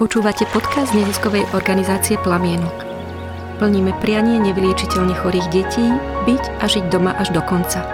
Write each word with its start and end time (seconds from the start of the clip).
Počúvate 0.00 0.48
podcast 0.48 0.96
neziskovej 0.96 1.44
organizácie 1.52 2.16
Plamienok. 2.24 2.88
Plníme 3.60 3.92
prianie 4.00 4.40
nevyliečiteľne 4.40 5.12
chorých 5.12 5.52
detí 5.52 5.84
byť 6.24 6.44
a 6.56 6.64
žiť 6.64 6.88
doma 6.88 7.12
až 7.20 7.36
do 7.36 7.44
konca. 7.44 7.84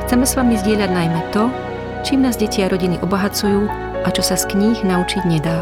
Chceme 0.00 0.24
s 0.24 0.32
vami 0.32 0.56
zdieľať 0.56 0.88
najmä 0.88 1.20
to, 1.28 1.52
čím 2.08 2.24
nás 2.24 2.40
deti 2.40 2.64
a 2.64 2.72
rodiny 2.72 2.96
obohacujú 3.04 3.68
a 4.00 4.08
čo 4.08 4.24
sa 4.24 4.40
z 4.40 4.48
kníh 4.48 4.80
naučiť 4.80 5.28
nedá. 5.28 5.60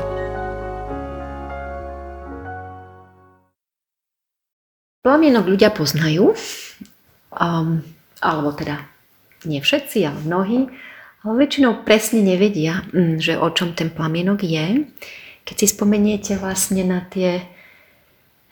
Plamienok 5.02 5.50
ľudia 5.50 5.74
poznajú, 5.74 6.38
um, 7.34 7.82
alebo 8.22 8.54
teda 8.54 8.78
nie 9.42 9.58
všetci, 9.58 10.06
ale 10.06 10.22
mnohí, 10.22 10.70
ale 11.26 11.34
väčšinou 11.34 11.82
presne 11.82 12.22
nevedia, 12.22 12.86
mm, 12.94 13.18
že 13.18 13.34
o 13.34 13.50
čom 13.50 13.74
ten 13.74 13.90
plamienok 13.90 14.46
je. 14.46 14.86
Keď 15.50 15.56
si 15.58 15.66
spomeniete 15.66 16.38
vlastne 16.38 16.86
na 16.86 17.02
tie, 17.02 17.42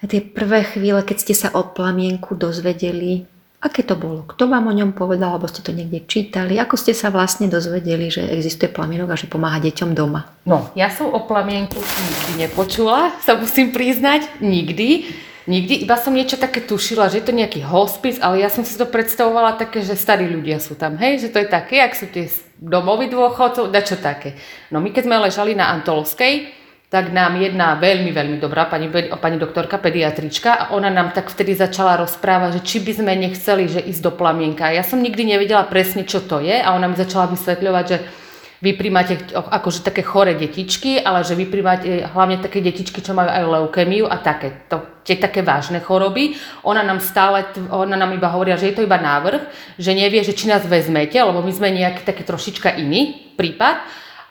na 0.03 0.11
tie 0.11 0.19
prvé 0.19 0.67
chvíle, 0.67 0.99
keď 1.07 1.17
ste 1.23 1.35
sa 1.39 1.49
o 1.55 1.63
plamienku 1.63 2.35
dozvedeli, 2.35 3.23
aké 3.63 3.87
to 3.87 3.95
bolo? 3.95 4.27
Kto 4.27 4.51
vám 4.51 4.67
o 4.67 4.75
ňom 4.75 4.99
povedal, 4.99 5.35
alebo 5.35 5.47
ste 5.47 5.63
to 5.63 5.71
niekde 5.71 6.11
čítali? 6.11 6.59
Ako 6.59 6.75
ste 6.75 6.99
sa 6.99 7.15
vlastne 7.15 7.47
dozvedeli, 7.47 8.11
že 8.11 8.27
existuje 8.27 8.67
plamienok 8.67 9.15
a 9.15 9.21
že 9.21 9.31
pomáha 9.31 9.63
deťom 9.63 9.95
doma? 9.95 10.27
No, 10.43 10.75
ja 10.75 10.91
som 10.91 11.15
o 11.15 11.23
plamienku 11.23 11.79
nikdy 11.79 12.51
nepočula, 12.51 13.15
sa 13.23 13.39
musím 13.39 13.71
priznať, 13.71 14.43
nikdy. 14.43 15.07
Nikdy, 15.49 15.89
iba 15.89 15.97
som 15.97 16.13
niečo 16.13 16.37
také 16.37 16.61
tušila, 16.61 17.09
že 17.09 17.23
je 17.23 17.27
to 17.31 17.33
nejaký 17.33 17.65
hospic, 17.65 18.21
ale 18.21 18.45
ja 18.45 18.53
som 18.53 18.69
si 18.69 18.77
to 18.77 18.85
predstavovala 18.85 19.57
také, 19.57 19.81
že 19.81 19.97
starí 19.97 20.29
ľudia 20.29 20.61
sú 20.61 20.77
tam, 20.77 21.01
hej, 21.01 21.25
že 21.25 21.33
to 21.33 21.41
je 21.41 21.49
také, 21.49 21.81
ak 21.81 21.97
sú 21.97 22.05
tie 22.13 22.29
domovy 22.61 23.09
dôchodcov, 23.09 23.73
da 23.73 23.81
čo 23.81 23.97
také. 23.97 24.37
No 24.69 24.85
my 24.85 24.93
keď 24.93 25.09
sme 25.09 25.17
ležali 25.25 25.57
na 25.57 25.73
Antolovskej, 25.73 26.58
tak 26.89 27.13
nám 27.13 27.37
jedna 27.37 27.77
veľmi, 27.77 28.17
veľmi 28.17 28.37
dobrá 28.41 28.65
pani, 28.65 28.89
pani 29.21 29.37
doktorka, 29.37 29.77
pediatrička, 29.77 30.51
a 30.57 30.65
ona 30.73 30.89
nám 30.89 31.13
tak 31.13 31.29
vtedy 31.29 31.53
začala 31.53 32.01
rozprávať, 32.01 32.61
že 32.61 32.65
či 32.65 32.77
by 32.81 32.93
sme 32.97 33.13
nechceli, 33.13 33.69
že 33.69 33.85
ísť 33.85 34.01
do 34.01 34.13
plamienka. 34.17 34.73
Ja 34.73 34.81
som 34.81 35.05
nikdy 35.05 35.37
nevedela 35.37 35.69
presne, 35.69 36.09
čo 36.09 36.25
to 36.25 36.41
je 36.41 36.57
a 36.57 36.73
ona 36.73 36.89
mi 36.89 36.97
začala 36.97 37.29
vysvetľovať, 37.29 37.85
že 37.85 37.99
vy 38.59 38.75
príjmate 38.75 39.37
akože 39.37 39.87
také 39.87 40.03
chore 40.03 40.35
detičky, 40.35 40.99
ale 40.99 41.23
že 41.23 41.39
vy 41.39 41.47
príjmate 41.47 42.09
hlavne 42.11 42.43
také 42.43 42.59
detičky, 42.59 43.05
čo 43.05 43.15
majú 43.15 43.31
aj 43.31 43.45
leukémiu 43.47 44.11
a 44.11 44.19
také, 44.19 44.67
to, 44.67 44.83
tie 45.07 45.15
také 45.15 45.47
vážne 45.47 45.79
choroby. 45.79 46.35
Ona 46.67 46.83
nám 46.83 46.99
stále, 46.99 47.47
ona 47.71 47.95
nám 47.95 48.17
iba 48.17 48.27
hovoria, 48.33 48.59
že 48.59 48.73
je 48.73 48.81
to 48.81 48.83
iba 48.83 48.99
návrh, 48.99 49.47
že 49.79 49.95
nevie, 49.95 50.27
že 50.27 50.35
či 50.35 50.51
nás 50.51 50.67
vezmete, 50.67 51.23
lebo 51.23 51.39
my 51.39 51.53
sme 51.55 51.71
nejaký 51.71 52.03
taký 52.03 52.27
trošička 52.27 52.81
iný 52.83 53.31
prípad. 53.39 53.79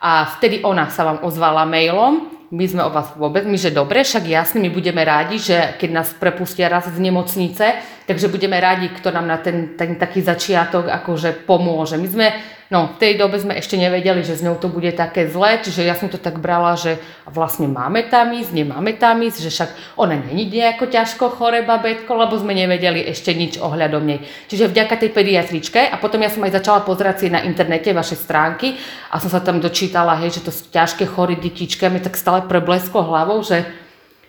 A 0.04 0.28
vtedy 0.36 0.60
ona 0.60 0.92
sa 0.92 1.08
vám 1.08 1.24
ozvala 1.24 1.64
mailom, 1.64 2.37
my 2.48 2.64
sme 2.64 2.82
o 2.84 2.90
vás 2.90 3.12
vôbec, 3.12 3.44
my 3.44 3.60
že 3.60 3.68
dobre, 3.68 4.00
však 4.00 4.24
jasne, 4.24 4.58
my 4.64 4.72
budeme 4.72 5.04
rádi, 5.04 5.36
že 5.36 5.76
keď 5.76 5.90
nás 5.92 6.08
prepustia 6.16 6.72
raz 6.72 6.88
z 6.88 6.96
nemocnice, 6.96 7.76
takže 8.08 8.32
budeme 8.32 8.56
rádi, 8.56 8.88
kto 8.88 9.12
nám 9.12 9.28
na 9.28 9.36
ten, 9.36 9.76
ten 9.76 10.00
taký 10.00 10.24
začiatok 10.24 10.88
akože 10.88 11.44
pomôže. 11.44 12.00
My 12.00 12.08
sme 12.08 12.26
No, 12.68 12.84
v 12.84 13.00
tej 13.00 13.12
dobe 13.16 13.40
sme 13.40 13.56
ešte 13.56 13.80
nevedeli, 13.80 14.20
že 14.20 14.36
s 14.36 14.44
ňou 14.44 14.60
to 14.60 14.68
bude 14.68 14.92
také 14.92 15.24
zlé, 15.24 15.56
čiže 15.64 15.88
ja 15.88 15.96
som 15.96 16.12
to 16.12 16.20
tak 16.20 16.36
brala, 16.36 16.76
že 16.76 17.00
vlastne 17.24 17.64
máme 17.64 18.04
tam 18.12 18.28
ísť, 18.28 18.52
nemáme 18.52 18.92
tam 19.00 19.24
ísť, 19.24 19.38
že 19.40 19.50
však 19.56 19.70
ona 19.96 20.20
není 20.20 20.44
nejako 20.52 20.84
ťažko 20.92 21.32
chore 21.32 21.64
babetko, 21.64 22.12
lebo 22.12 22.36
sme 22.36 22.52
nevedeli 22.52 23.08
ešte 23.08 23.32
nič 23.32 23.56
ohľadom 23.56 24.04
nej. 24.04 24.20
Čiže 24.52 24.68
vďaka 24.68 25.00
tej 25.00 25.10
pediatričke 25.16 25.80
a 25.80 25.96
potom 25.96 26.20
ja 26.20 26.28
som 26.28 26.44
aj 26.44 26.60
začala 26.60 26.84
pozerať 26.84 27.24
si 27.24 27.26
na 27.32 27.40
internete 27.40 27.88
vaše 27.96 28.20
stránky 28.20 28.76
a 29.08 29.16
som 29.16 29.32
sa 29.32 29.40
tam 29.40 29.64
dočítala, 29.64 30.20
hej, 30.20 30.36
že 30.36 30.44
to 30.44 30.52
sú 30.52 30.68
ťažké 30.68 31.08
chore 31.08 31.40
detičky 31.40 31.88
a 31.88 31.92
mi 31.92 32.04
tak 32.04 32.20
stále 32.20 32.44
preblesklo 32.44 33.00
hlavou, 33.00 33.40
že 33.40 33.64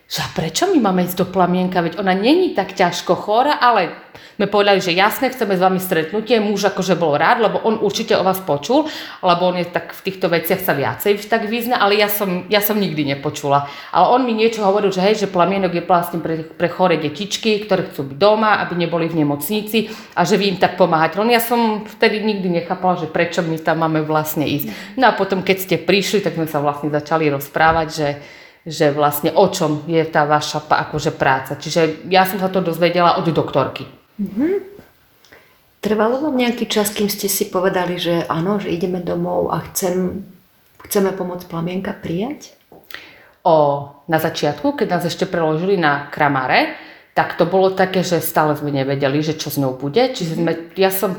že 0.10 0.26
a 0.26 0.28
prečo 0.34 0.66
my 0.66 0.82
máme 0.82 1.06
ísť 1.06 1.22
do 1.22 1.28
plamienka, 1.30 1.86
veď 1.86 2.02
ona 2.02 2.18
není 2.18 2.58
tak 2.58 2.74
ťažko 2.74 3.14
chora, 3.14 3.62
ale 3.62 3.94
sme 4.42 4.50
povedali, 4.50 4.82
že 4.82 4.98
jasne, 4.98 5.30
chceme 5.30 5.54
s 5.54 5.62
vami 5.62 5.78
stretnutie, 5.78 6.42
muž 6.42 6.74
akože 6.74 6.98
bol 6.98 7.14
rád, 7.14 7.46
lebo 7.46 7.62
on 7.62 7.78
určite 7.78 8.18
o 8.18 8.26
vás 8.26 8.42
počul, 8.42 8.90
lebo 9.22 9.42
on 9.54 9.62
je 9.62 9.70
tak 9.70 9.94
v 9.94 10.02
týchto 10.10 10.32
veciach 10.34 10.66
sa 10.66 10.74
viacej 10.74 11.30
tak 11.30 11.46
vyzna, 11.46 11.78
ale 11.78 12.02
ja 12.02 12.10
som, 12.10 12.50
ja 12.50 12.58
som 12.58 12.82
nikdy 12.82 13.06
nepočula. 13.06 13.70
Ale 13.94 14.06
on 14.10 14.26
mi 14.26 14.34
niečo 14.34 14.66
hovoril, 14.66 14.90
že 14.90 15.06
hej, 15.06 15.28
že 15.28 15.28
plamienok 15.30 15.78
je 15.78 15.84
vlastne 15.86 16.24
pre, 16.24 16.42
pre 16.42 16.74
chore 16.74 16.98
detičky, 16.98 17.70
ktoré 17.70 17.94
chcú 17.94 18.10
byť 18.10 18.18
doma, 18.18 18.66
aby 18.66 18.82
neboli 18.82 19.06
v 19.12 19.22
nemocnici 19.22 19.94
a 20.18 20.26
že 20.26 20.42
vy 20.42 20.56
im 20.56 20.60
tak 20.64 20.74
pomáhať. 20.74 21.22
Len 21.22 21.38
ja 21.38 21.42
som 21.44 21.86
vtedy 21.86 22.26
nikdy 22.26 22.64
nechápala, 22.64 22.98
že 22.98 23.12
prečo 23.12 23.46
my 23.46 23.62
tam 23.62 23.86
máme 23.86 24.02
vlastne 24.02 24.50
ísť. 24.50 24.98
No 24.98 25.12
a 25.12 25.14
potom, 25.14 25.46
keď 25.46 25.58
ste 25.70 25.76
prišli, 25.78 26.26
tak 26.26 26.34
sme 26.34 26.50
sa 26.50 26.58
vlastne 26.58 26.90
začali 26.90 27.30
rozprávať, 27.30 27.88
že 27.94 28.08
že 28.68 28.92
vlastne 28.92 29.32
o 29.32 29.48
čom 29.48 29.88
je 29.88 30.04
tá 30.04 30.28
vaša 30.28 30.68
akože 30.68 31.16
práca. 31.16 31.56
Čiže 31.56 32.08
ja 32.12 32.28
som 32.28 32.40
sa 32.40 32.52
to 32.52 32.60
dozvedela 32.60 33.20
od 33.20 33.28
doktorky. 33.32 33.88
Mm-hmm. 34.20 34.54
Trvalo 35.80 36.20
vám 36.20 36.36
nejaký 36.36 36.68
čas, 36.68 36.92
kým 36.92 37.08
ste 37.08 37.32
si 37.32 37.48
povedali, 37.48 37.96
že 37.96 38.28
áno, 38.28 38.60
že 38.60 38.68
ideme 38.68 39.00
domov 39.00 39.48
a 39.56 39.64
chcem, 39.72 40.28
chceme 40.84 41.16
pomôcť 41.16 41.48
plamienka 41.48 41.96
prijať? 41.96 42.52
O, 43.48 43.88
na 44.12 44.20
začiatku, 44.20 44.76
keď 44.76 44.88
nás 45.00 45.04
ešte 45.08 45.24
preložili 45.24 45.80
na 45.80 46.12
Kramare, 46.12 46.76
tak 47.16 47.40
to 47.40 47.48
bolo 47.48 47.72
také, 47.72 48.04
že 48.04 48.20
stále 48.20 48.60
sme 48.60 48.76
nevedeli, 48.76 49.24
že 49.24 49.40
čo 49.40 49.48
s 49.48 49.56
ňou 49.56 49.80
bude. 49.80 50.04
Čiže 50.12 50.34
sme, 50.36 50.52
ja 50.76 50.92
som 50.92 51.16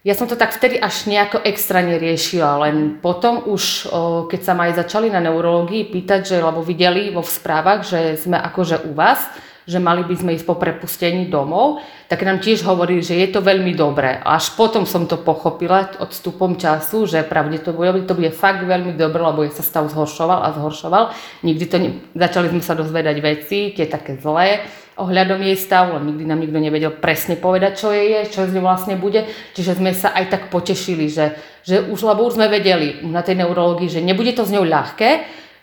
ja 0.00 0.16
som 0.16 0.24
to 0.24 0.32
tak 0.32 0.56
vtedy 0.56 0.80
až 0.80 1.04
nejako 1.04 1.44
extra 1.44 1.84
neriešila, 1.84 2.64
len 2.64 2.96
potom 3.04 3.44
už, 3.44 3.92
keď 4.32 4.40
sa 4.40 4.56
ma 4.56 4.72
aj 4.72 4.80
začali 4.80 5.12
na 5.12 5.20
neurológii 5.20 5.92
pýtať, 5.92 6.20
že, 6.24 6.36
lebo 6.40 6.64
videli 6.64 7.12
vo 7.12 7.20
správach, 7.20 7.84
že 7.84 8.16
sme 8.16 8.40
akože 8.40 8.88
u 8.88 8.96
vás, 8.96 9.20
že 9.68 9.78
mali 9.82 10.04
by 10.04 10.14
sme 10.16 10.34
ísť 10.36 10.46
po 10.46 10.56
prepustení 10.56 11.28
domov, 11.28 11.80
tak 12.10 12.26
nám 12.26 12.42
tiež 12.42 12.66
hovorili, 12.66 13.04
že 13.04 13.18
je 13.18 13.28
to 13.30 13.40
veľmi 13.44 13.76
dobré. 13.76 14.18
Až 14.20 14.58
potom 14.58 14.82
som 14.84 15.06
to 15.06 15.20
pochopila 15.20 15.92
odstupom 16.02 16.58
času, 16.58 17.06
že 17.06 17.22
pravdepodobne 17.22 18.08
to 18.08 18.18
bude 18.18 18.34
fakt 18.34 18.66
veľmi 18.66 18.98
dobré, 18.98 19.22
lebo 19.22 19.46
sa 19.50 19.62
stav 19.62 19.86
zhoršoval 19.86 20.42
a 20.42 20.54
zhoršoval. 20.56 21.04
Nikdy 21.46 21.64
to 21.70 21.76
ne... 21.78 21.90
Začali 22.16 22.50
sme 22.50 22.62
sa 22.64 22.74
dozvedať 22.74 23.16
veci, 23.22 23.70
tie 23.76 23.86
také 23.86 24.18
zlé, 24.18 24.66
ohľadom 25.00 25.40
jej 25.40 25.56
stavu, 25.56 25.96
len 25.96 26.12
nikdy 26.12 26.24
nám 26.28 26.40
nikto 26.44 26.58
nevedel 26.60 26.92
presne 26.92 27.40
povedať, 27.40 27.72
čo 27.80 27.88
je, 27.88 28.28
čo 28.28 28.44
z 28.44 28.52
ňou 28.52 28.64
vlastne 28.68 29.00
bude. 29.00 29.24
Čiže 29.56 29.80
sme 29.80 29.96
sa 29.96 30.12
aj 30.12 30.24
tak 30.28 30.42
potešili, 30.52 31.08
že, 31.08 31.40
že 31.64 31.80
už, 31.80 32.04
lebo 32.04 32.28
už 32.28 32.36
sme 32.36 32.52
vedeli 32.52 33.00
na 33.08 33.24
tej 33.24 33.40
neurológii, 33.40 33.88
že 33.88 34.04
nebude 34.04 34.36
to 34.36 34.44
s 34.44 34.52
ňou 34.52 34.68
ľahké, 34.68 35.10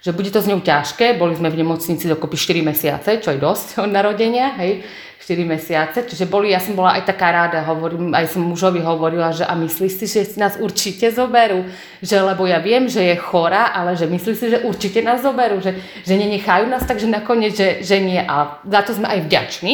že 0.02 0.14
bude 0.14 0.30
to 0.30 0.40
s 0.40 0.50
ňou 0.50 0.62
ťažké. 0.62 1.18
Boli 1.18 1.34
sme 1.34 1.50
v 1.50 1.66
nemocnici 1.66 2.06
dokopy 2.06 2.38
4 2.38 2.62
mesiace, 2.62 3.10
čo 3.18 3.34
je 3.34 3.40
dosť 3.42 3.82
od 3.84 3.90
narodenia, 3.90 4.54
hej, 4.62 4.86
4 5.22 5.44
mesiace. 5.44 6.06
Čiže 6.08 6.30
boli, 6.30 6.54
ja 6.54 6.62
som 6.62 6.78
bola 6.78 6.96
aj 6.96 7.10
taká 7.10 7.34
ráda, 7.34 7.66
hovorím, 7.68 8.16
aj 8.16 8.32
som 8.32 8.46
mužovi 8.48 8.80
hovorila, 8.80 9.36
že 9.36 9.44
a 9.44 9.58
myslíš 9.58 9.94
si, 10.00 10.06
že 10.08 10.24
si 10.24 10.38
nás 10.40 10.56
určite 10.56 11.12
zoberú, 11.12 11.68
že 12.00 12.16
lebo 12.22 12.48
ja 12.48 12.64
viem, 12.64 12.88
že 12.88 13.04
je 13.04 13.16
chora, 13.20 13.74
ale 13.74 13.98
že 13.98 14.08
myslíš 14.08 14.38
si, 14.38 14.48
že 14.54 14.64
určite 14.64 15.04
nás 15.04 15.20
zoberú, 15.20 15.60
že, 15.60 15.76
že 16.06 16.16
nenechajú 16.16 16.70
nás, 16.70 16.86
takže 16.86 17.10
nakoniec, 17.10 17.58
že, 17.58 17.84
že 17.84 18.00
nie. 18.00 18.22
A 18.22 18.64
za 18.64 18.82
to 18.86 18.96
sme 18.96 19.10
aj 19.10 19.28
vďační, 19.28 19.74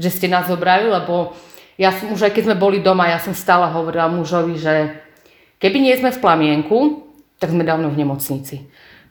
že 0.00 0.08
ste 0.08 0.30
nás 0.30 0.48
zobrali, 0.48 0.88
lebo 0.88 1.36
ja 1.76 1.92
som 1.92 2.08
už 2.16 2.30
aj 2.30 2.32
keď 2.32 2.42
sme 2.48 2.56
boli 2.56 2.80
doma, 2.80 3.12
ja 3.12 3.20
som 3.20 3.36
stále 3.36 3.68
hovorila 3.68 4.08
mužovi, 4.08 4.56
že 4.56 4.96
keby 5.60 5.76
nie 5.76 5.92
sme 6.00 6.08
v 6.08 6.22
plamienku, 6.24 7.04
tak 7.36 7.52
sme 7.52 7.68
dávno 7.68 7.92
v 7.92 8.00
nemocnici. 8.00 8.64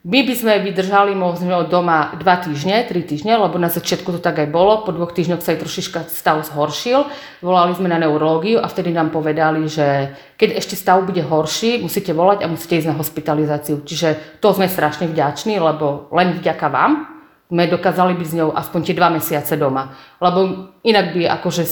My 0.05 0.21
by 0.21 0.37
sme 0.37 0.61
vydržali 0.61 1.17
možno 1.17 1.65
doma 1.65 2.13
2 2.13 2.21
týždne, 2.21 2.85
3 2.85 3.09
týždne, 3.09 3.41
lebo 3.41 3.57
na 3.57 3.73
začiatku 3.73 4.13
to 4.13 4.21
tak 4.21 4.37
aj 4.37 4.53
bolo. 4.53 4.85
Po 4.85 4.93
dvoch 4.93 5.09
týždňoch 5.09 5.41
sa 5.41 5.57
aj 5.57 5.65
trošička 5.65 5.99
stav 6.13 6.45
zhoršil. 6.45 7.09
Volali 7.41 7.73
sme 7.73 7.89
na 7.89 7.97
neurológiu 7.97 8.61
a 8.61 8.69
vtedy 8.69 8.93
nám 8.93 9.09
povedali, 9.09 9.65
že 9.65 10.13
keď 10.37 10.61
ešte 10.61 10.77
stav 10.77 11.01
bude 11.01 11.25
horší, 11.25 11.81
musíte 11.81 12.13
volať 12.13 12.45
a 12.45 12.51
musíte 12.53 12.77
ísť 12.77 12.93
na 12.93 12.99
hospitalizáciu. 13.01 13.81
Čiže 13.81 14.37
to 14.45 14.53
sme 14.53 14.69
strašne 14.69 15.09
vďační, 15.09 15.57
lebo 15.57 16.05
len 16.13 16.37
vďaka 16.37 16.69
vám 16.69 17.09
sme 17.49 17.65
dokázali 17.65 18.13
byť 18.13 18.27
s 18.29 18.37
ňou 18.37 18.49
aspoň 18.53 18.79
tie 18.85 18.93
dva 18.93 19.09
mesiace 19.09 19.57
doma. 19.57 19.89
Lebo 20.21 20.69
inak 20.85 21.17
by 21.17 21.33
akože 21.41 21.65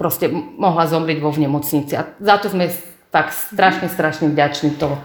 proste 0.00 0.32
mohla 0.32 0.88
zomrieť 0.88 1.20
vo 1.20 1.28
v 1.28 1.44
nemocnici. 1.44 2.00
A 2.00 2.16
za 2.16 2.40
to 2.40 2.48
sme 2.48 2.72
tak 3.12 3.28
strašne, 3.28 3.92
strašne 3.92 4.32
vďační 4.32 4.80
toho 4.80 4.96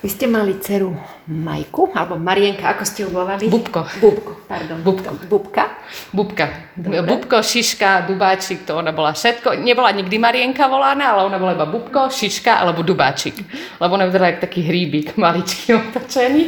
vy 0.00 0.08
ste 0.08 0.24
mali 0.24 0.56
dceru 0.56 0.96
Majku, 1.28 1.92
alebo 1.92 2.16
Marienka, 2.16 2.72
ako 2.72 2.84
ste 2.88 3.04
ju 3.04 3.12
volali? 3.12 3.52
Bubko. 3.52 3.84
Bubko, 4.00 4.32
pardon. 4.48 4.80
Bubko. 4.80 5.12
Bubka? 5.28 5.64
Bubka. 6.10 6.46
Dobre. 6.72 7.04
Bubko, 7.04 7.44
Šiška, 7.44 8.08
Dubáčik, 8.08 8.64
to 8.64 8.80
ona 8.80 8.96
bola 8.96 9.12
všetko. 9.12 9.60
Nebola 9.60 9.92
nikdy 9.92 10.16
Marienka 10.16 10.72
volaná, 10.72 11.12
ale 11.12 11.28
ona 11.28 11.36
bola 11.36 11.52
iba 11.52 11.68
Bubko, 11.68 12.08
Šiška 12.08 12.64
alebo 12.64 12.80
Dubáčik. 12.80 13.36
Lebo 13.76 13.92
ona 13.92 14.08
vyzerala 14.08 14.32
ako 14.32 14.48
taký 14.48 14.60
hríbik, 14.64 15.20
maličký 15.20 15.74
otočený. 15.84 16.44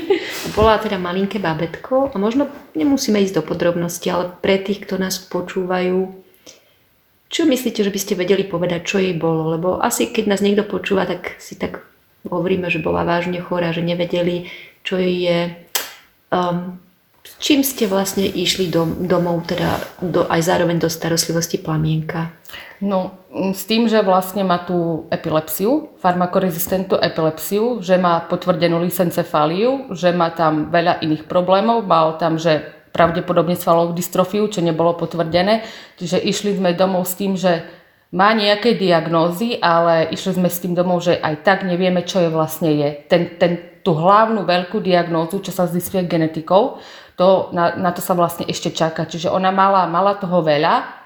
Bola 0.57 0.81
teda 0.81 0.97
malinké 0.97 1.37
babetko 1.37 2.09
a 2.09 2.17
možno 2.17 2.49
nemusíme 2.73 3.21
ísť 3.21 3.39
do 3.39 3.43
podrobnosti, 3.45 4.09
ale 4.09 4.33
pre 4.41 4.57
tých, 4.65 4.89
kto 4.89 4.97
nás 4.97 5.21
počúvajú, 5.21 6.25
čo 7.33 7.49
myslíte, 7.49 7.81
že 7.81 7.89
by 7.89 8.01
ste 8.01 8.15
vedeli 8.17 8.45
povedať, 8.45 8.81
čo 8.85 8.97
jej 9.01 9.17
bolo? 9.17 9.57
Lebo 9.57 9.81
asi 9.81 10.13
keď 10.13 10.37
nás 10.37 10.45
niekto 10.45 10.69
počúva, 10.69 11.09
tak 11.09 11.41
si 11.41 11.57
tak 11.57 11.92
hovoríme, 12.27 12.71
že 12.71 12.83
bola 12.83 13.03
vážne 13.03 13.43
chorá, 13.43 13.75
že 13.75 13.83
nevedeli, 13.83 14.51
čo 14.87 14.99
je. 14.99 15.55
Um, 16.33 16.79
čím 17.39 17.63
ste 17.67 17.87
vlastne 17.91 18.27
išli 18.27 18.71
do, 18.71 18.87
domov, 18.87 19.47
teda 19.47 19.79
do, 20.03 20.27
aj 20.27 20.43
zároveň 20.43 20.83
do 20.83 20.91
starostlivosti 20.91 21.59
plamienka? 21.59 22.35
No, 22.83 23.15
s 23.55 23.63
tým, 23.65 23.87
že 23.87 24.03
vlastne 24.03 24.43
má 24.43 24.59
tú 24.63 25.07
epilepsiu, 25.09 25.95
farmakorezistentnú 26.03 26.99
epilepsiu, 26.99 27.79
že 27.79 27.95
má 27.97 28.27
potvrdenú 28.27 28.83
lisencefáliu, 28.83 29.95
že 29.95 30.11
má 30.11 30.35
tam 30.35 30.69
veľa 30.69 30.99
iných 31.01 31.31
problémov, 31.31 31.87
mal 31.87 32.19
tam, 32.19 32.37
že 32.43 32.83
pravdepodobne 32.93 33.57
svalovú 33.57 33.97
dystrofiu, 33.97 34.45
čo 34.53 34.61
nebolo 34.61 34.93
potvrdené. 34.99 35.65
Čiže 35.97 36.21
išli 36.21 36.61
sme 36.61 36.77
domov 36.77 37.09
s 37.09 37.17
tým, 37.17 37.41
že 37.41 37.65
má 38.13 38.37
nejaké 38.37 38.77
diagnózy, 38.77 39.57
ale 39.57 40.13
išli 40.13 40.37
sme 40.37 40.49
s 40.53 40.61
tým 40.61 40.77
domov, 40.77 41.01
že 41.01 41.17
aj 41.17 41.41
tak 41.41 41.59
nevieme, 41.65 42.05
čo 42.05 42.21
je 42.21 42.29
vlastne 42.29 42.69
je. 42.69 42.89
Ten, 43.09 43.41
ten, 43.41 43.81
tú 43.81 43.97
hlavnú 43.97 44.45
veľkú 44.45 44.85
diagnózu, 44.85 45.41
čo 45.41 45.51
sa 45.51 45.65
zistuje 45.65 46.05
genetikou, 46.05 46.77
to, 47.17 47.49
na, 47.57 47.73
na 47.77 47.91
to 47.93 48.05
sa 48.05 48.13
vlastne 48.13 48.45
ešte 48.45 48.73
čaká. 48.73 49.09
Čiže 49.09 49.33
ona 49.33 49.49
mala, 49.49 49.89
mala 49.89 50.21
toho 50.21 50.45
veľa, 50.45 51.02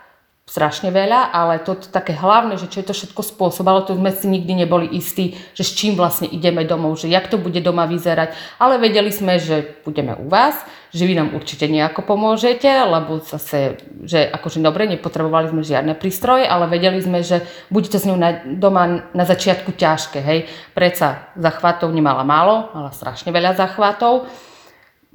strašne 0.47 0.95
veľa, 0.95 1.35
ale 1.35 1.59
to, 1.59 1.75
také 1.75 2.15
hlavné, 2.15 2.55
že 2.55 2.71
čo 2.71 2.79
je 2.79 2.87
to 2.87 2.95
všetko 2.95 3.19
spôsobalo, 3.35 3.83
to 3.83 3.99
sme 3.99 4.15
si 4.15 4.31
nikdy 4.31 4.63
neboli 4.63 4.87
istí, 4.95 5.35
že 5.59 5.67
s 5.67 5.75
čím 5.75 5.99
vlastne 5.99 6.31
ideme 6.31 6.63
domov, 6.63 7.03
že 7.03 7.11
jak 7.11 7.27
to 7.27 7.35
bude 7.35 7.59
doma 7.59 7.83
vyzerať, 7.91 8.31
ale 8.63 8.79
vedeli 8.79 9.11
sme, 9.11 9.43
že 9.43 9.83
budeme 9.83 10.15
u 10.15 10.31
vás, 10.31 10.55
že 10.95 11.03
vy 11.03 11.19
nám 11.19 11.35
určite 11.35 11.67
nejako 11.67 12.07
pomôžete, 12.07 12.71
lebo 12.71 13.19
zase, 13.27 13.83
že 14.07 14.23
akože 14.23 14.63
dobre, 14.63 14.87
nepotrebovali 14.87 15.51
sme 15.51 15.67
žiadne 15.67 15.99
prístroje, 15.99 16.47
ale 16.47 16.71
vedeli 16.71 17.03
sme, 17.03 17.27
že 17.27 17.43
bude 17.67 17.91
to 17.91 17.99
s 17.99 18.07
ňou 18.07 18.15
na, 18.15 18.47
doma 18.47 19.11
na 19.11 19.25
začiatku 19.27 19.75
ťažké, 19.75 20.23
hej. 20.23 20.47
Preca 20.79 21.35
zachvatov 21.35 21.91
nemala 21.91 22.23
málo, 22.23 22.71
mala 22.71 22.95
strašne 22.95 23.35
veľa 23.35 23.59
zachvatov, 23.59 24.31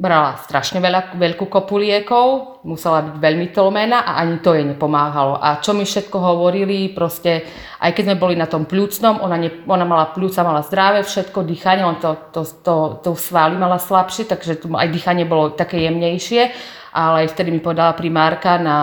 brala 0.02 0.34
strašne 0.42 0.82
veľa, 0.82 1.14
veľkú 1.14 1.46
kopu 1.46 1.78
liekov, 1.78 2.58
musela 2.66 3.06
byť 3.06 3.16
veľmi 3.22 3.54
tlmená 3.54 4.02
a 4.02 4.26
ani 4.26 4.42
to 4.42 4.58
jej 4.58 4.66
nepomáhalo. 4.66 5.38
A 5.38 5.62
čo 5.62 5.78
mi 5.78 5.86
všetko 5.86 6.18
hovorili, 6.18 6.90
proste, 6.90 7.46
aj 7.78 7.94
keď 7.94 8.04
sme 8.10 8.18
boli 8.18 8.34
na 8.34 8.50
tom 8.50 8.66
pľúcnom, 8.66 9.22
ona, 9.22 9.38
ne, 9.38 9.54
ona 9.70 9.86
mala 9.86 10.10
pľúca, 10.10 10.42
mala 10.42 10.66
zdravé, 10.66 11.06
všetko, 11.06 11.46
dýchanie, 11.46 11.86
on 11.86 12.02
to, 12.02 12.18
to, 12.34 12.42
to, 12.66 12.76
to 13.06 13.10
svály 13.14 13.54
mala 13.54 13.78
slabšie, 13.78 14.26
takže 14.26 14.66
tu 14.66 14.74
aj 14.74 14.90
dýchanie 14.90 15.30
bolo 15.30 15.54
také 15.54 15.86
jemnejšie, 15.86 16.50
ale 16.98 17.30
vtedy 17.30 17.54
mi 17.54 17.62
povedala 17.62 17.94
primárka 17.94 18.58
na 18.58 18.78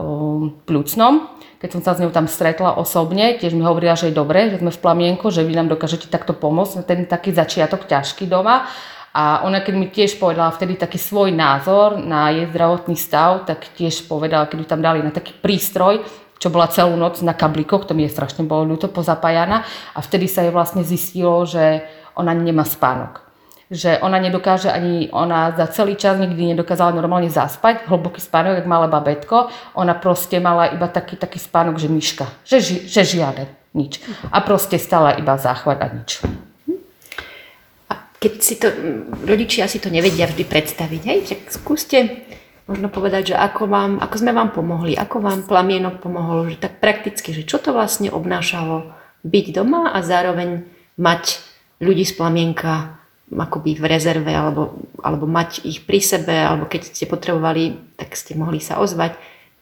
um, 0.00 0.56
pľúcnom, 0.64 1.36
keď 1.60 1.68
som 1.68 1.82
sa 1.84 1.92
s 1.92 2.00
ňou 2.00 2.12
tam 2.16 2.32
stretla 2.32 2.80
osobne, 2.80 3.36
tiež 3.36 3.52
mi 3.52 3.60
hovorila, 3.60 3.92
že 3.92 4.08
je 4.08 4.16
dobre, 4.16 4.48
že 4.48 4.60
sme 4.64 4.72
v 4.72 4.80
plamienku, 4.80 5.28
že 5.28 5.44
vy 5.44 5.52
nám 5.52 5.68
dokážete 5.68 6.08
takto 6.08 6.32
pomôcť, 6.32 6.84
ten 6.88 7.04
taký 7.04 7.36
začiatok 7.36 7.84
ťažký 7.84 8.24
doma 8.24 8.68
a 9.16 9.40
ona, 9.48 9.64
keď 9.64 9.74
mi 9.80 9.88
tiež 9.88 10.20
povedala 10.20 10.52
vtedy 10.52 10.76
taký 10.76 11.00
svoj 11.00 11.32
názor 11.32 11.96
na 11.96 12.28
jej 12.28 12.44
zdravotný 12.52 13.00
stav, 13.00 13.48
tak 13.48 13.64
tiež 13.72 14.04
povedala, 14.04 14.44
keď 14.44 14.56
ju 14.60 14.66
tam 14.68 14.84
dali 14.84 15.00
na 15.00 15.08
taký 15.08 15.32
prístroj, 15.32 16.04
čo 16.36 16.52
bola 16.52 16.68
celú 16.68 17.00
noc 17.00 17.24
na 17.24 17.32
kablíkoch, 17.32 17.88
to 17.88 17.96
mi 17.96 18.04
je 18.04 18.12
strašne 18.12 18.44
bolo 18.44 18.68
ľúto, 18.68 18.92
pozapájana. 18.92 19.64
A 19.96 20.04
vtedy 20.04 20.28
sa 20.28 20.44
jej 20.44 20.52
vlastne 20.52 20.84
zistilo, 20.84 21.48
že 21.48 21.88
ona 22.12 22.36
nemá 22.36 22.68
spánok. 22.68 23.24
Že 23.72 24.04
ona 24.04 24.20
nedokáže 24.20 24.68
ani, 24.68 25.08
ona 25.08 25.48
za 25.56 25.64
celý 25.72 25.96
čas 25.96 26.20
nikdy 26.20 26.52
nedokázala 26.52 26.92
normálne 26.92 27.32
zaspať, 27.32 27.88
hlboký 27.88 28.20
spánok, 28.20 28.60
jak 28.60 28.68
malé 28.68 28.84
babetko. 28.92 29.48
Ona 29.80 29.96
proste 29.96 30.44
mala 30.44 30.76
iba 30.76 30.92
taký, 30.92 31.16
taký 31.16 31.40
spánok, 31.40 31.80
že 31.80 31.88
myška, 31.88 32.28
že, 32.44 32.60
ži, 32.60 32.76
že 32.84 33.16
žiaden, 33.16 33.48
nič. 33.72 33.96
A 34.28 34.44
proste 34.44 34.76
stala 34.76 35.16
iba 35.16 35.40
záchvat 35.40 35.80
a 35.80 35.88
nič 35.88 36.20
keď 38.26 38.34
si 38.42 38.58
to, 38.58 38.74
rodičia 39.22 39.70
si 39.70 39.78
to 39.78 39.86
nevedia 39.86 40.26
vždy 40.26 40.42
predstaviť, 40.42 41.02
hej, 41.06 41.18
tak 41.30 41.40
skúste 41.54 42.26
možno 42.66 42.90
povedať, 42.90 43.30
že 43.30 43.36
ako, 43.38 43.70
vám, 43.70 44.02
ako 44.02 44.14
sme 44.18 44.34
vám 44.34 44.50
pomohli, 44.50 44.98
ako 44.98 45.22
vám 45.22 45.46
plamienok 45.46 46.02
pomohol, 46.02 46.50
že 46.50 46.58
tak 46.58 46.82
prakticky, 46.82 47.30
že 47.30 47.46
čo 47.46 47.62
to 47.62 47.70
vlastne 47.70 48.10
obnášalo 48.10 48.90
byť 49.22 49.46
doma 49.54 49.94
a 49.94 50.02
zároveň 50.02 50.66
mať 50.98 51.38
ľudí 51.78 52.02
z 52.02 52.18
plamienka 52.18 52.98
akoby 53.30 53.78
v 53.78 53.84
rezerve 53.86 54.34
alebo, 54.34 54.74
alebo 54.98 55.30
mať 55.30 55.62
ich 55.62 55.86
pri 55.86 56.02
sebe, 56.02 56.34
alebo 56.34 56.66
keď 56.66 56.90
ste 56.90 57.06
potrebovali, 57.06 57.94
tak 57.94 58.18
ste 58.18 58.34
mohli 58.34 58.58
sa 58.58 58.82
ozvať. 58.82 59.14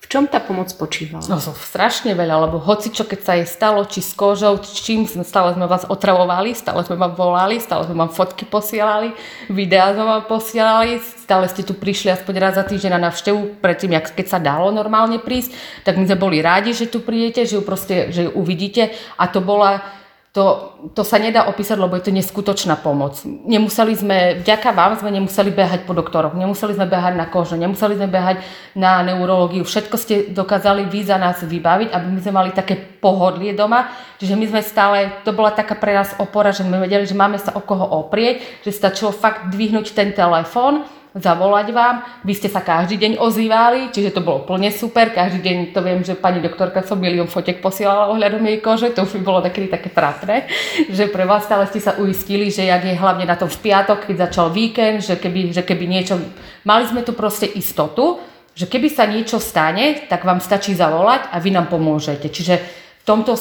V 0.04 0.12
čom 0.12 0.28
tá 0.28 0.36
pomoc 0.36 0.68
spočívala? 0.68 1.24
No, 1.32 1.40
strašne 1.40 2.12
veľa, 2.12 2.44
lebo 2.44 2.60
hoci 2.60 2.92
čo 2.92 3.08
keď 3.08 3.20
sa 3.24 3.32
jej 3.40 3.48
stalo, 3.48 3.88
či 3.88 4.04
s 4.04 4.12
kožou, 4.12 4.60
čím 4.60 5.08
stále 5.08 5.56
sme 5.56 5.64
vás 5.64 5.88
otravovali, 5.88 6.52
stále 6.52 6.84
sme 6.84 7.00
vám 7.00 7.16
volali, 7.16 7.56
stále 7.56 7.88
sme 7.88 8.04
vám 8.04 8.12
fotky 8.12 8.44
posielali, 8.44 9.16
videá 9.48 9.96
sme 9.96 10.04
vám 10.04 10.28
posielali, 10.28 11.00
stále 11.00 11.48
ste 11.48 11.64
tu 11.64 11.72
prišli 11.72 12.12
aspoň 12.12 12.34
raz 12.36 12.60
za 12.60 12.68
týždeň 12.68 13.00
na 13.00 13.08
návštevu, 13.08 13.64
predtým, 13.64 13.96
keď 13.96 14.26
sa 14.28 14.36
dalo 14.36 14.68
normálne 14.68 15.16
prísť, 15.16 15.56
tak 15.88 15.96
my 15.96 16.04
sme 16.04 16.20
boli 16.20 16.44
rádi, 16.44 16.76
že 16.76 16.92
tu 16.92 17.00
prídete, 17.00 17.48
že 17.48 17.56
ju 17.56 17.62
proste, 17.64 18.12
že 18.12 18.28
ju 18.28 18.30
uvidíte 18.36 18.92
a 19.16 19.24
to 19.24 19.40
bola 19.40 20.03
to, 20.34 20.74
to 20.98 21.06
sa 21.06 21.22
nedá 21.22 21.46
opísať, 21.46 21.78
lebo 21.78 21.94
je 21.94 22.10
to 22.10 22.12
neskutočná 22.12 22.74
pomoc. 22.82 23.22
Nemuseli 23.22 23.94
sme, 23.94 24.18
vďaka 24.42 24.74
vám 24.74 24.98
sme 24.98 25.14
nemuseli 25.14 25.54
behať 25.54 25.86
po 25.86 25.94
doktoroch, 25.94 26.34
nemuseli 26.34 26.74
sme 26.74 26.90
behať 26.90 27.14
na 27.14 27.30
kožu, 27.30 27.54
nemuseli 27.54 27.94
sme 27.94 28.10
behať 28.10 28.42
na 28.74 29.06
neurológiu. 29.06 29.62
Všetko 29.62 29.94
ste 29.94 30.34
dokázali 30.34 30.90
vy 30.90 31.06
za 31.06 31.22
nás 31.22 31.38
vybaviť, 31.38 31.94
aby 31.94 32.06
my 32.10 32.18
sme 32.18 32.34
mali 32.34 32.50
také 32.50 32.74
pohodlie 32.74 33.54
doma. 33.54 33.94
Čiže 34.18 34.34
my 34.34 34.46
sme 34.50 34.60
stále, 34.66 35.22
to 35.22 35.30
bola 35.30 35.54
taká 35.54 35.78
pre 35.78 35.94
nás 35.94 36.10
opora, 36.18 36.50
že 36.50 36.66
sme 36.66 36.82
vedeli, 36.82 37.06
že 37.06 37.14
máme 37.14 37.38
sa 37.38 37.54
o 37.54 37.62
koho 37.62 37.86
oprieť, 38.02 38.66
že 38.66 38.74
stačilo 38.74 39.14
fakt 39.14 39.54
dvihnúť 39.54 39.94
ten 39.94 40.10
telefón 40.10 40.82
zavolať 41.14 41.70
vám. 41.70 42.02
Vy 42.26 42.34
ste 42.34 42.50
sa 42.50 42.58
každý 42.58 42.98
deň 42.98 43.22
ozývali, 43.22 43.94
čiže 43.94 44.10
to 44.10 44.20
bolo 44.20 44.42
plne 44.42 44.74
super. 44.74 45.14
Každý 45.14 45.38
deň 45.40 45.56
to 45.70 45.80
viem, 45.80 46.02
že 46.02 46.18
pani 46.18 46.42
doktorka 46.42 46.82
som 46.82 46.98
milión 46.98 47.30
fotek 47.30 47.62
posielala 47.62 48.10
ohľadom 48.10 48.42
jej 48.42 48.58
kože, 48.58 48.90
to 48.90 49.06
už 49.06 49.18
by 49.18 49.22
bolo 49.22 49.38
také, 49.38 49.70
také 49.70 49.94
trápne, 49.94 50.50
že 50.90 51.06
pre 51.06 51.22
vás 51.22 51.46
stále 51.46 51.70
ste 51.70 51.78
sa 51.78 51.94
uistili, 52.02 52.50
že 52.50 52.66
jak 52.66 52.82
je 52.82 52.98
hlavne 52.98 53.30
na 53.30 53.38
tom 53.38 53.46
v 53.46 53.62
piatok, 53.62 54.10
keď 54.10 54.16
začal 54.28 54.50
víkend, 54.50 55.06
že 55.06 55.14
keby, 55.14 55.54
že 55.54 55.62
keby 55.62 55.84
niečo... 55.86 56.18
Mali 56.66 56.90
sme 56.90 57.06
tu 57.06 57.14
proste 57.14 57.46
istotu, 57.46 58.18
že 58.54 58.66
keby 58.66 58.90
sa 58.90 59.06
niečo 59.06 59.38
stane, 59.38 60.10
tak 60.10 60.26
vám 60.26 60.42
stačí 60.42 60.74
zavolať 60.74 61.30
a 61.30 61.38
vy 61.38 61.54
nám 61.54 61.70
pomôžete. 61.70 62.26
Čiže 62.30 62.54
v 63.02 63.04
tomto 63.06 63.38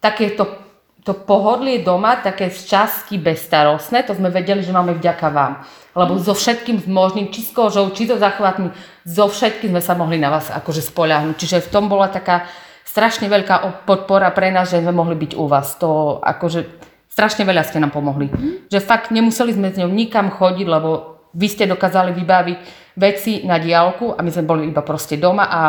takéto 0.00 0.69
to 1.00 1.16
pohodlie 1.16 1.80
doma, 1.80 2.20
také 2.20 2.52
z 2.52 2.68
časti 2.68 3.16
bezstarostné, 3.16 4.04
to 4.04 4.12
sme 4.12 4.28
vedeli, 4.28 4.60
že 4.60 4.74
máme 4.74 5.00
vďaka 5.00 5.28
vám. 5.32 5.64
Lebo 5.96 6.20
so 6.20 6.36
všetkým 6.36 6.84
možným, 6.86 7.32
či 7.32 7.40
s 7.40 7.50
kožou, 7.56 7.88
či 7.96 8.04
so 8.04 8.20
zachvatmi, 8.20 8.70
so 9.08 9.26
všetkým 9.26 9.72
sme 9.72 9.82
sa 9.82 9.96
mohli 9.96 10.20
na 10.20 10.28
vás 10.28 10.52
akože 10.52 10.84
spoľahnúť. 10.92 11.36
Čiže 11.40 11.66
v 11.66 11.72
tom 11.72 11.88
bola 11.88 12.12
taká 12.12 12.46
strašne 12.84 13.32
veľká 13.32 13.86
podpora 13.88 14.28
pre 14.30 14.52
nás, 14.52 14.70
že 14.70 14.84
sme 14.84 14.92
mohli 14.92 15.16
byť 15.16 15.32
u 15.40 15.44
vás. 15.48 15.80
To 15.80 16.20
akože 16.20 16.68
strašne 17.08 17.48
veľa 17.48 17.64
ste 17.64 17.80
nám 17.80 17.96
pomohli. 17.96 18.28
Mm. 18.28 18.68
Že 18.68 18.78
fakt 18.84 19.08
nemuseli 19.08 19.56
sme 19.56 19.72
s 19.72 19.80
ňou 19.80 19.90
nikam 19.90 20.28
chodiť, 20.28 20.66
lebo 20.68 21.18
vy 21.32 21.46
ste 21.48 21.64
dokázali 21.64 22.12
vybaviť 22.12 22.58
veci 22.98 23.46
na 23.48 23.56
diálku 23.56 24.14
a 24.14 24.20
my 24.20 24.30
sme 24.34 24.44
boli 24.44 24.62
iba 24.68 24.82
proste 24.82 25.16
doma 25.16 25.48
a 25.48 25.60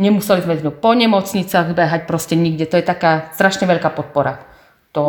nemuseli 0.00 0.40
sme 0.42 0.54
s 0.56 0.64
ňou 0.64 0.74
po 0.80 0.96
nemocnicách 0.96 1.76
behať 1.76 2.08
proste 2.08 2.34
nikde. 2.38 2.70
To 2.70 2.80
je 2.80 2.86
taká 2.86 3.30
strašne 3.36 3.68
veľká 3.68 3.92
podpora 3.92 4.57
to, 4.92 5.04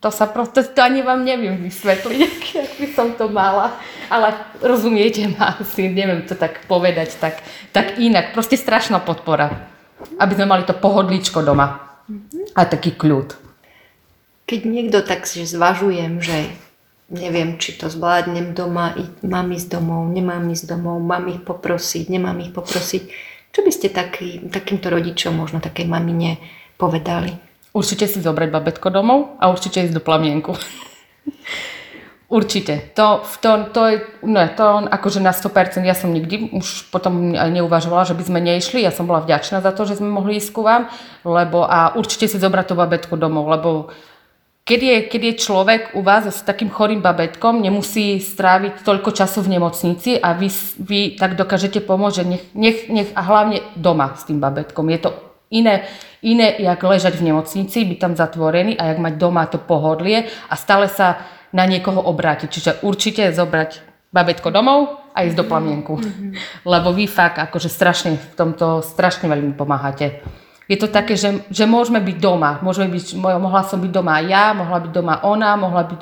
to 0.00 0.08
sa 0.12 0.28
proste, 0.28 0.60
to 0.62 0.80
ani 0.84 1.00
vám 1.00 1.24
neviem 1.24 1.56
vysvetliť, 1.56 2.20
ak 2.64 2.72
by 2.76 2.88
som 2.92 3.16
to 3.16 3.28
mala. 3.32 3.72
Ale 4.12 4.36
rozumiete 4.62 5.26
ma 5.32 5.56
asi, 5.60 5.88
neviem 5.88 6.22
to 6.28 6.36
tak 6.36 6.64
povedať, 6.68 7.16
tak, 7.16 7.40
tak 7.72 7.96
inak. 7.98 8.36
Proste 8.36 8.60
strašná 8.60 9.00
podpora. 9.00 9.72
Aby 10.20 10.36
sme 10.36 10.46
mali 10.46 10.62
to 10.68 10.76
pohodlíčko 10.76 11.40
doma. 11.40 11.98
A 12.54 12.62
taký 12.68 12.94
kľud. 12.94 13.34
Keď 14.46 14.60
niekto 14.62 15.02
tak 15.02 15.26
si 15.26 15.42
zvažujem, 15.42 16.22
že 16.22 16.54
neviem, 17.10 17.58
či 17.58 17.74
to 17.74 17.90
zvládnem 17.90 18.54
doma, 18.54 18.94
mám 19.26 19.50
ísť 19.50 19.78
domov, 19.78 20.06
nemám 20.10 20.46
ísť 20.50 20.70
domov, 20.70 21.02
mám 21.02 21.26
ich 21.26 21.42
poprosiť, 21.42 22.06
nemám 22.10 22.38
ich 22.46 22.54
poprosiť. 22.54 23.02
Čo 23.50 23.60
by 23.64 23.72
ste 23.72 23.88
taký, 23.90 24.46
takýmto 24.52 24.92
rodičom, 24.92 25.34
možno 25.34 25.58
takej 25.58 25.88
mamine 25.88 26.38
povedali? 26.78 27.45
Určite 27.76 28.08
si 28.08 28.24
zobrať 28.24 28.48
babetko 28.48 28.88
domov 28.88 29.36
a 29.36 29.52
určite 29.52 29.84
ísť 29.84 30.00
do 30.00 30.00
plamienku. 30.00 30.56
určite. 32.28 32.90
To, 32.96 33.20
to, 33.44 33.68
to, 33.70 33.80
je, 33.86 33.96
no, 34.24 34.40
to 34.56 34.66
akože 34.88 35.20
na 35.20 35.36
100%, 35.36 35.84
ja 35.84 35.92
som 35.92 36.08
nikdy 36.08 36.56
už 36.56 36.88
potom 36.88 37.36
neuvažovala, 37.36 38.08
že 38.08 38.16
by 38.16 38.24
sme 38.24 38.40
neišli. 38.40 38.80
Ja 38.80 38.90
som 38.90 39.04
bola 39.04 39.20
vďačná 39.22 39.60
za 39.60 39.76
to, 39.76 39.84
že 39.84 40.00
sme 40.00 40.08
mohli 40.08 40.40
ísť 40.40 40.56
ku 40.56 40.64
vám, 40.64 40.88
lebo 41.22 41.68
a 41.68 41.94
určite 41.94 42.26
si 42.26 42.40
zobrať 42.40 42.72
to 42.72 42.80
babetko 42.80 43.14
domov, 43.20 43.46
lebo 43.52 43.70
keď 44.66 44.80
je, 44.82 44.96
keď 45.06 45.22
je 45.22 45.42
človek 45.46 45.82
u 45.94 46.02
vás 46.02 46.26
s 46.26 46.42
takým 46.42 46.66
chorým 46.66 46.98
babetkom, 46.98 47.62
nemusí 47.62 48.18
stráviť 48.18 48.82
toľko 48.82 49.14
času 49.14 49.46
v 49.46 49.54
nemocnici 49.54 50.18
a 50.18 50.34
vy, 50.34 50.50
vy 50.82 51.14
tak 51.14 51.38
dokážete 51.38 51.78
pomôcť, 51.86 52.16
že 52.18 52.24
nech, 52.26 52.44
nech, 52.50 52.78
nech 52.90 53.10
a 53.14 53.22
hlavne 53.22 53.62
doma 53.78 54.18
s 54.18 54.26
tým 54.26 54.42
babetkom. 54.42 54.90
Je 54.90 55.06
to 55.06 55.25
iné, 55.50 55.86
iné, 56.22 56.56
jak 56.58 56.82
ležať 56.82 57.18
v 57.18 57.32
nemocnici, 57.32 57.84
byť 57.86 57.98
tam 57.98 58.12
zatvorený 58.18 58.74
a 58.78 58.92
jak 58.92 58.98
mať 58.98 59.14
doma 59.18 59.46
to 59.46 59.58
pohodlie 59.62 60.26
a 60.50 60.54
stále 60.54 60.90
sa 60.90 61.22
na 61.54 61.64
niekoho 61.64 62.02
obrátiť. 62.02 62.48
Čiže 62.50 62.70
určite 62.82 63.30
zobrať 63.30 63.82
babetko 64.10 64.48
domov 64.50 65.02
a 65.14 65.24
ísť 65.24 65.36
do 65.36 65.44
plamienku. 65.44 66.00
Lebo 66.64 66.88
vy 66.92 67.06
fakt 67.06 67.38
akože 67.38 67.68
strašne 67.68 68.16
v 68.16 68.26
tomto 68.36 68.82
strašne 68.82 69.28
veľmi 69.28 69.54
pomáhate 69.56 70.22
je 70.66 70.74
to 70.74 70.90
také, 70.90 71.14
že, 71.14 71.46
že 71.46 71.62
môžeme 71.62 72.02
byť 72.02 72.18
doma. 72.18 72.58
Môžeme 72.58 72.90
byť, 72.90 73.14
mohla 73.22 73.62
som 73.62 73.78
byť 73.78 73.92
doma 73.94 74.18
ja, 74.18 74.50
mohla 74.50 74.82
byť 74.82 74.90
doma 74.90 75.22
ona, 75.22 75.54
mohla 75.54 75.86
byť, 75.86 76.00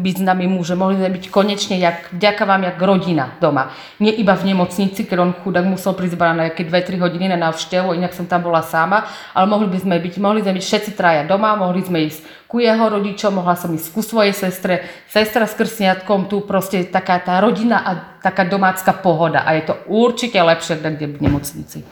byť 0.00 0.16
s 0.16 0.24
nami 0.24 0.48
muž, 0.48 0.72
mohli 0.72 0.96
sme 0.96 1.12
byť 1.12 1.28
konečne, 1.28 1.76
jak, 1.76 2.08
vďaka 2.08 2.42
vám, 2.48 2.64
jak 2.72 2.80
rodina 2.80 3.36
doma. 3.36 3.68
Nie 4.00 4.16
iba 4.16 4.32
v 4.32 4.48
nemocnici, 4.48 5.04
keď 5.04 5.18
on 5.20 5.30
chudák 5.44 5.68
musel 5.68 5.92
prísť 5.92 6.16
na 6.16 6.48
nejaké 6.48 6.64
2-3 6.64 7.04
hodiny 7.04 7.28
na 7.28 7.52
návštevu, 7.52 7.92
inak 7.92 8.16
som 8.16 8.24
tam 8.24 8.40
bola 8.40 8.64
sama, 8.64 9.04
ale 9.36 9.44
mohli 9.44 9.68
by 9.68 9.78
sme 9.84 10.00
byť, 10.00 10.14
mohli 10.24 10.40
sme 10.40 10.56
byť 10.56 10.64
všetci 10.64 10.90
traja 10.96 11.28
doma, 11.28 11.52
mohli 11.52 11.84
sme 11.84 12.00
ísť 12.08 12.48
ku 12.48 12.64
jeho 12.64 12.88
rodičom, 12.88 13.44
mohla 13.44 13.60
som 13.60 13.68
ísť 13.76 13.92
ku 13.92 14.00
svojej 14.00 14.32
sestre, 14.32 14.88
sestra 15.04 15.44
s 15.44 15.52
krsniatkom, 15.52 16.32
tu 16.32 16.40
proste 16.48 16.88
taká 16.88 17.20
tá 17.20 17.40
rodina 17.44 17.84
a 17.84 18.20
taká 18.24 18.48
domácka 18.48 18.96
pohoda. 18.96 19.44
A 19.44 19.52
je 19.52 19.68
to 19.68 19.74
určite 19.88 20.40
lepšie, 20.40 20.80
kde 20.80 21.16
v 21.16 21.28
nemocnici. 21.28 21.84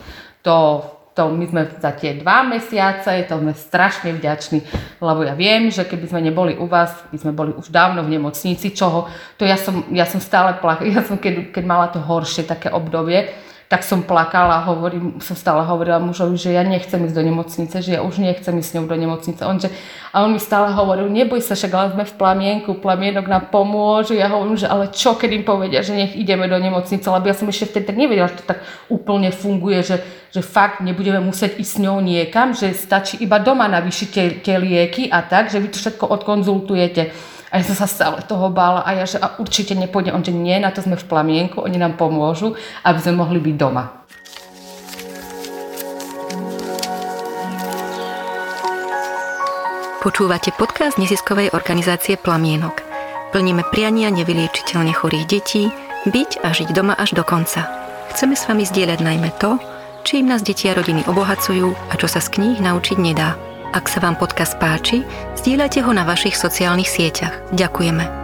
To 0.45 0.81
to 1.11 1.27
my 1.27 1.43
sme 1.43 1.61
za 1.75 1.91
tie 1.91 2.15
dva 2.15 2.47
mesiace, 2.47 3.27
to 3.27 3.35
sme 3.35 3.51
strašne 3.51 4.15
vďační, 4.15 4.63
lebo 5.03 5.27
ja 5.27 5.35
viem, 5.35 5.67
že 5.67 5.83
keby 5.83 6.07
sme 6.07 6.21
neboli 6.31 6.55
u 6.55 6.71
vás, 6.71 6.95
by 7.11 7.17
sme 7.19 7.31
boli 7.35 7.51
už 7.51 7.67
dávno 7.67 7.99
v 8.07 8.15
nemocnici, 8.15 8.71
čoho, 8.71 9.11
to 9.35 9.43
ja 9.43 9.59
som, 9.59 9.83
ja 9.91 10.07
som 10.07 10.23
stále 10.23 10.55
plakala, 10.63 10.87
ja 10.95 11.03
som 11.03 11.19
keď, 11.19 11.51
keď 11.51 11.63
mala 11.67 11.91
to 11.91 11.99
horšie 11.99 12.47
také 12.47 12.71
obdobie, 12.71 13.27
tak 13.71 13.87
som 13.87 14.03
plakala 14.03 14.67
hovorím, 14.67 15.23
som 15.23 15.31
stále 15.31 15.63
hovorila 15.63 15.95
mužovi, 16.03 16.35
že 16.35 16.51
ja 16.51 16.59
nechcem 16.59 17.07
ísť 17.07 17.15
do 17.15 17.23
nemocnice, 17.23 17.79
že 17.79 17.95
ja 17.95 18.03
už 18.03 18.19
nechcem 18.19 18.51
ísť 18.59 18.67
s 18.67 18.75
ňou 18.75 18.83
do 18.83 18.99
nemocnice. 18.99 19.47
On, 19.47 19.55
že, 19.55 19.71
a 20.11 20.27
on 20.27 20.35
mi 20.35 20.43
stále 20.43 20.75
hovoril, 20.75 21.07
neboj 21.07 21.39
sa, 21.39 21.55
však 21.55 21.71
ale 21.71 21.95
sme 21.95 22.03
v 22.03 22.19
plamienku, 22.19 22.83
plamienok 22.83 23.31
nám 23.31 23.47
pomôže. 23.47 24.19
Ja 24.19 24.27
hovorím, 24.27 24.59
že 24.59 24.67
ale 24.67 24.91
čo, 24.91 25.15
keď 25.15 25.29
im 25.39 25.47
povedia, 25.47 25.79
že 25.87 25.95
nech 25.95 26.19
ideme 26.19 26.51
do 26.51 26.59
nemocnice, 26.59 27.07
lebo 27.07 27.31
ja 27.31 27.31
som 27.31 27.47
ešte 27.47 27.71
vtedy 27.71 27.95
nevedela, 27.95 28.27
že 28.27 28.43
to 28.43 28.51
tak 28.51 28.59
úplne 28.91 29.31
funguje, 29.31 29.79
že, 29.87 30.03
že 30.35 30.43
fakt 30.43 30.83
nebudeme 30.83 31.23
musieť 31.23 31.55
ísť 31.55 31.71
s 31.71 31.79
ňou 31.79 32.03
niekam, 32.03 32.51
že 32.51 32.75
stačí 32.75 33.23
iba 33.23 33.39
doma 33.39 33.71
navýšiť 33.71 34.07
tie, 34.11 34.25
tie 34.43 34.59
lieky 34.59 35.07
a 35.07 35.23
tak, 35.23 35.47
že 35.47 35.63
vy 35.63 35.71
to 35.71 35.79
všetko 35.79 36.11
odkonzultujete. 36.11 37.31
A 37.51 37.59
ja 37.59 37.67
som 37.67 37.75
sa 37.75 37.83
stále 37.83 38.23
toho 38.23 38.47
bála 38.47 38.87
a 38.87 38.95
ja, 38.95 39.03
že 39.03 39.19
a 39.19 39.35
určite 39.35 39.75
nepôjde. 39.75 40.15
On, 40.15 40.23
že 40.23 40.31
nie, 40.31 40.55
na 40.55 40.71
to 40.71 40.79
sme 40.79 40.95
v 40.95 41.03
plamienku, 41.03 41.59
oni 41.59 41.75
nám 41.75 41.99
pomôžu, 41.99 42.55
aby 42.87 42.99
sme 43.03 43.19
mohli 43.19 43.43
byť 43.43 43.55
doma. 43.59 43.91
Počúvate 49.99 50.55
podcast 50.55 50.95
neziskovej 50.95 51.51
organizácie 51.51 52.15
Plamienok. 52.15 52.81
Plníme 53.35 53.67
priania 53.69 54.09
nevyliečiteľne 54.09 54.95
chorých 54.95 55.27
detí, 55.27 55.69
byť 56.07 56.41
a 56.41 56.55
žiť 56.55 56.71
doma 56.73 56.95
až 56.95 57.13
do 57.13 57.21
konca. 57.21 57.67
Chceme 58.15 58.33
s 58.33 58.47
vami 58.47 58.63
zdieľať 58.65 58.99
najmä 59.03 59.29
to, 59.37 59.59
čím 60.07 60.31
nás 60.31 60.41
deti 60.41 60.71
a 60.71 60.73
rodiny 60.73 61.05
obohacujú 61.05 61.75
a 61.91 61.93
čo 61.99 62.07
sa 62.07 62.23
z 62.23 62.31
kníh 62.33 62.57
naučiť 62.63 62.97
nedá. 62.97 63.50
Ak 63.71 63.87
sa 63.87 64.03
vám 64.03 64.19
podcast 64.19 64.59
páči, 64.59 65.07
zdieľajte 65.39 65.79
ho 65.87 65.91
na 65.95 66.03
vašich 66.03 66.35
sociálnych 66.35 66.91
sieťach. 66.91 67.55
Ďakujeme. 67.55 68.20